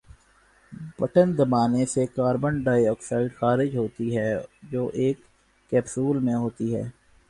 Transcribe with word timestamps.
Button 0.99 1.27
دبانے 1.37 1.85
سے 1.85 2.05
carbon 2.15 2.61
ڈائی 2.63 2.87
oxide 2.87 3.31
خارج 3.35 3.75
ہوتی 3.75 4.17
ہے 4.17 4.31
جو 4.71 4.89
ایک 4.93 5.17
کیپسول 5.71 6.19
میں 6.19 6.35
ہوتی 6.35 6.75
ہے۔ 6.75 6.83